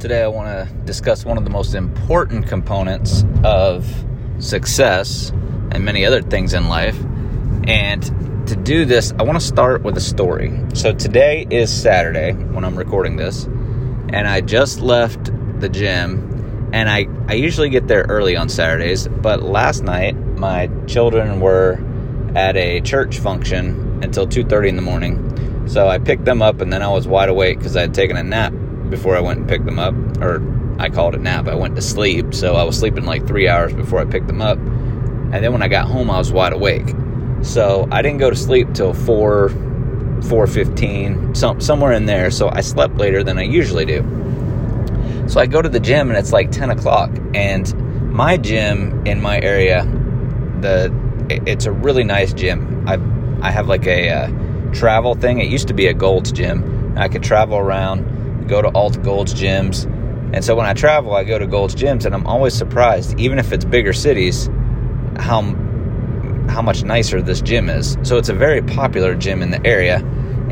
[0.00, 3.86] Today, I want to discuss one of the most important components of
[4.38, 5.28] success
[5.72, 6.98] and many other things in life.
[7.64, 8.02] And
[8.48, 10.58] to do this, I want to start with a story.
[10.72, 15.30] So, today is Saturday when I'm recording this, and I just left
[15.60, 16.70] the gym.
[16.72, 21.78] And I, I usually get there early on Saturdays, but last night my children were
[22.34, 25.66] at a church function until 2:30 in the morning.
[25.68, 28.16] So I picked them up and then I was wide awake because I had taken
[28.16, 28.54] a nap
[28.90, 30.42] before I went and picked them up, or
[30.78, 31.46] I called it nap.
[31.48, 34.42] I went to sleep, so I was sleeping like three hours before I picked them
[34.42, 34.58] up.
[34.58, 36.88] And then when I got home, I was wide awake.
[37.42, 39.50] So I didn't go to sleep till four,
[40.28, 42.30] four fifteen, some somewhere in there.
[42.30, 44.02] So I slept later than I usually do.
[45.28, 47.72] So I go to the gym and it's like ten o'clock, and
[48.12, 49.84] my gym in my area,
[50.60, 50.92] the
[51.30, 52.84] it's a really nice gym.
[52.88, 52.98] I
[53.40, 55.38] I have like a uh, travel thing.
[55.38, 56.94] It used to be a Gold's gym.
[56.98, 58.04] I could travel around
[58.50, 59.86] go to all the Gold's gyms.
[60.34, 63.38] And so when I travel, I go to Gold's gyms, and I'm always surprised, even
[63.38, 64.50] if it's bigger cities,
[65.16, 65.42] how
[66.48, 67.96] how much nicer this gym is.
[68.02, 69.98] So it's a very popular gym in the area,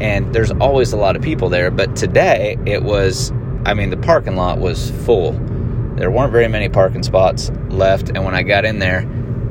[0.00, 1.70] and there's always a lot of people there.
[1.70, 3.32] But today, it was,
[3.64, 5.32] I mean, the parking lot was full.
[5.96, 9.00] There weren't very many parking spots left, and when I got in there,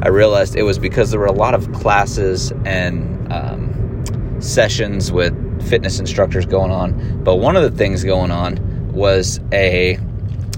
[0.04, 5.34] I realized it was because there were a lot of classes and um, sessions with
[5.66, 7.24] fitness instructors going on.
[7.24, 10.00] But one of the things going on was a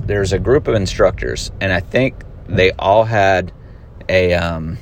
[0.03, 2.15] there's a group of instructors, and I think
[2.47, 3.51] they all had
[4.07, 4.77] a um,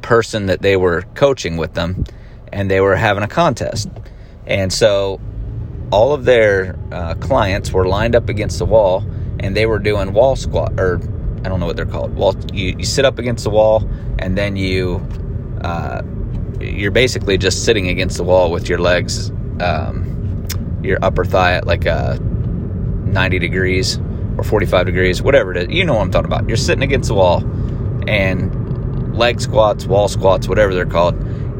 [0.00, 2.04] person that they were coaching with them,
[2.52, 3.88] and they were having a contest.
[4.46, 5.20] And so
[5.90, 9.04] all of their uh, clients were lined up against the wall,
[9.40, 11.00] and they were doing wall squat, or
[11.44, 12.14] I don't know what they're called.
[12.14, 12.36] Wall.
[12.52, 13.88] You, you sit up against the wall,
[14.18, 15.06] and then you
[15.62, 16.02] uh,
[16.60, 19.30] you're basically just sitting against the wall with your legs,
[19.60, 20.46] um,
[20.82, 23.98] your upper thigh at like a uh, 90 degrees
[24.36, 25.68] or 45 degrees, whatever it is.
[25.74, 26.48] You know what I'm talking about.
[26.48, 27.42] You're sitting against the wall
[28.08, 31.14] and leg squats, wall squats, whatever they're called.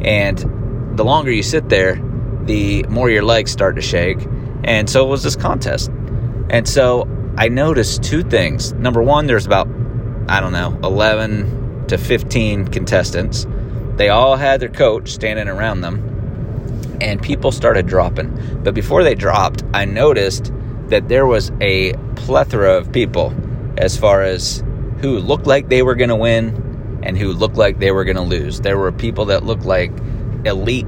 [0.04, 1.96] And the longer you sit there,
[2.44, 4.18] the more your legs start to shake.
[4.64, 5.90] And so was this contest.
[6.50, 8.72] And so I noticed two things.
[8.72, 9.68] Number one, there's about,
[10.28, 13.46] I don't know, 11 to 15 contestants
[14.00, 18.62] they all had their coach standing around them, and people started dropping.
[18.64, 20.50] But before they dropped, I noticed
[20.86, 23.34] that there was a plethora of people
[23.76, 24.64] as far as
[25.02, 28.16] who looked like they were going to win and who looked like they were going
[28.16, 28.62] to lose.
[28.62, 29.92] There were people that looked like
[30.46, 30.86] elite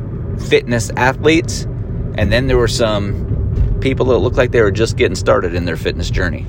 [0.48, 1.64] fitness athletes,
[2.14, 5.66] and then there were some people that looked like they were just getting started in
[5.66, 6.46] their fitness journey.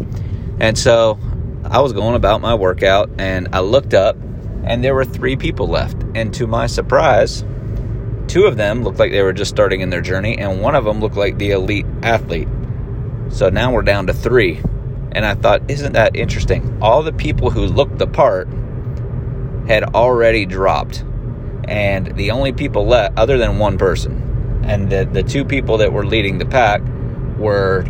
[0.61, 1.19] And so
[1.65, 4.15] I was going about my workout and I looked up
[4.63, 5.97] and there were three people left.
[6.15, 7.43] And to my surprise,
[8.27, 10.85] two of them looked like they were just starting in their journey, and one of
[10.85, 12.47] them looked like the elite athlete.
[13.29, 14.61] So now we're down to three.
[15.11, 16.79] And I thought, isn't that interesting?
[16.81, 18.47] All the people who looked the part
[19.67, 21.03] had already dropped.
[21.65, 25.93] And the only people left, other than one person, and the, the two people that
[25.93, 26.81] were leading the pack
[27.37, 27.85] were,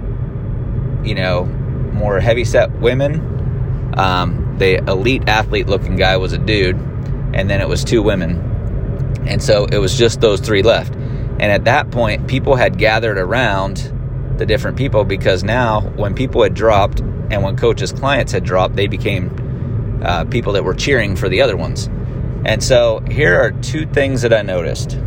[1.04, 3.94] you know, more heavy set women.
[3.98, 6.76] Um, the elite athlete looking guy was a dude,
[7.34, 8.52] and then it was two women.
[9.28, 10.94] And so it was just those three left.
[10.94, 13.92] And at that point, people had gathered around
[14.38, 18.76] the different people because now, when people had dropped and when coaches' clients had dropped,
[18.76, 21.90] they became uh, people that were cheering for the other ones.
[22.46, 24.98] And so here are two things that I noticed.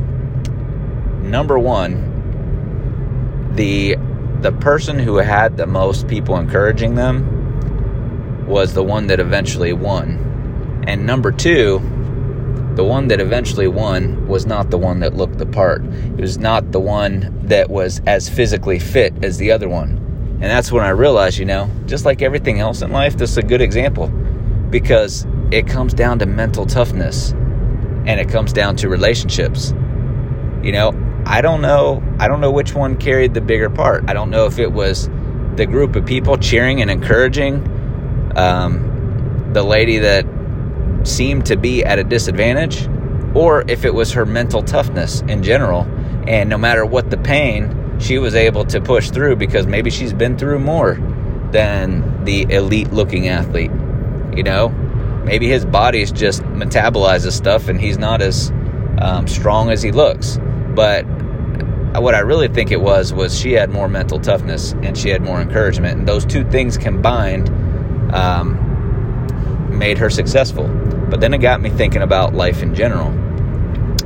[1.22, 3.96] Number one, the
[4.40, 7.35] the person who had the most people encouraging them
[8.46, 10.84] was the one that eventually won.
[10.86, 11.80] And number two,
[12.76, 15.82] the one that eventually won was not the one that looked the part.
[15.84, 19.90] It was not the one that was as physically fit as the other one.
[20.40, 23.38] And that's when I realized, you know, just like everything else in life, this is
[23.38, 24.08] a good example
[24.68, 29.72] because it comes down to mental toughness and it comes down to relationships.
[30.62, 30.92] You know,
[31.24, 34.04] I don't know, I don't know which one carried the bigger part.
[34.08, 35.08] I don't know if it was
[35.56, 37.72] the group of people cheering and encouraging
[38.36, 40.24] um, the lady that
[41.04, 42.88] seemed to be at a disadvantage,
[43.34, 45.82] or if it was her mental toughness in general.
[46.28, 50.12] And no matter what the pain, she was able to push through because maybe she's
[50.12, 50.94] been through more
[51.50, 53.70] than the elite looking athlete.
[54.36, 54.68] You know,
[55.24, 58.52] maybe his body's just metabolizes stuff and he's not as
[58.98, 60.38] um, strong as he looks.
[60.74, 61.04] But
[62.00, 65.22] what I really think it was was she had more mental toughness and she had
[65.22, 67.50] more encouragement, and those two things combined
[68.12, 70.66] um, made her successful.
[70.66, 73.12] But then it got me thinking about life in general.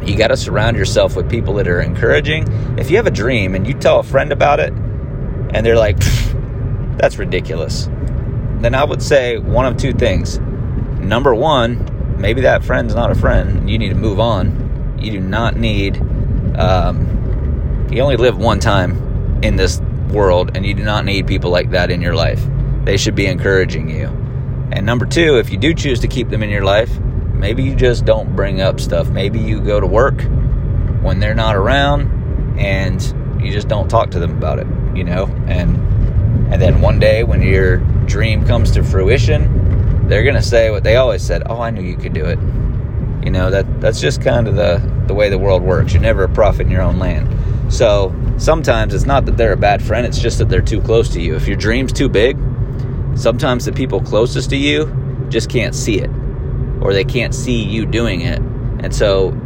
[0.07, 2.47] You got to surround yourself with people that are encouraging.
[2.79, 5.99] If you have a dream and you tell a friend about it, and they're like,
[7.01, 7.89] That's ridiculous.
[8.61, 10.39] Then I would say one of two things.
[10.99, 13.71] Number one, maybe that friend's not a friend.
[13.71, 14.99] You need to move on.
[15.01, 15.97] You do not need,
[16.59, 19.81] um, you only live one time in this
[20.11, 22.45] world, and you do not need people like that in your life.
[22.85, 24.07] They should be encouraging you.
[24.73, 26.99] And number two, if you do choose to keep them in your life,
[27.35, 29.09] maybe you just don't bring up stuff.
[29.09, 30.23] Maybe you go to work
[31.03, 33.03] when they're not around and
[33.43, 35.27] you just don't talk to them about it, you know?
[35.47, 35.91] And
[36.53, 40.83] and then one day when your dream comes to fruition, they're going to say what
[40.83, 42.39] they always said, "Oh, I knew you could do it."
[43.25, 45.93] You know, that that's just kind of the the way the world works.
[45.93, 47.73] You're never a prophet in your own land.
[47.73, 51.09] So, sometimes it's not that they're a bad friend, it's just that they're too close
[51.11, 51.37] to you.
[51.37, 52.37] If your dream's too big,
[53.15, 54.87] sometimes the people closest to you
[55.29, 56.11] just can't see it
[56.81, 58.41] or they can't see you doing it.
[58.83, 59.39] And so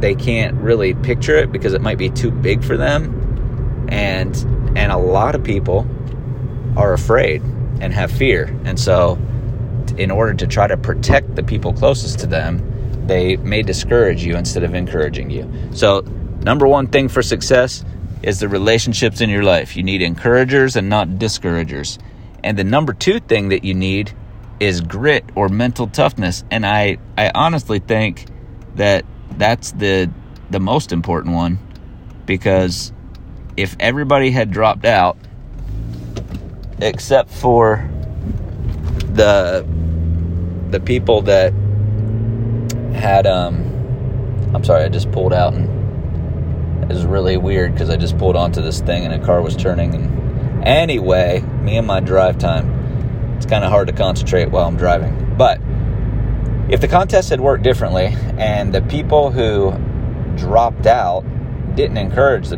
[0.00, 3.86] they can't really picture it because it might be too big for them.
[3.88, 4.34] And
[4.76, 5.86] and a lot of people
[6.76, 7.42] are afraid
[7.80, 8.44] and have fear.
[8.64, 9.18] And so
[9.96, 12.66] in order to try to protect the people closest to them,
[13.06, 15.50] they may discourage you instead of encouraging you.
[15.72, 16.00] So,
[16.42, 17.84] number one thing for success
[18.22, 19.76] is the relationships in your life.
[19.76, 21.98] You need encouragers and not discouragers.
[22.42, 24.12] And the number two thing that you need
[24.58, 26.44] is grit or mental toughness.
[26.50, 28.26] And I, I honestly think
[28.76, 29.04] that
[29.36, 30.10] that's the
[30.50, 31.58] the most important one
[32.26, 32.92] because
[33.56, 35.16] if everybody had dropped out
[36.80, 37.88] except for
[39.12, 39.64] the
[40.70, 41.52] the people that
[42.94, 43.66] had um
[44.54, 48.34] I'm sorry, I just pulled out and it was really weird because I just pulled
[48.34, 50.29] onto this thing and a car was turning and
[50.62, 53.36] anyway, me and my drive time.
[53.36, 55.34] It's kind of hard to concentrate while I'm driving.
[55.36, 55.60] But
[56.68, 59.72] if the contest had worked differently and the people who
[60.36, 61.24] dropped out
[61.74, 62.48] didn't encourage the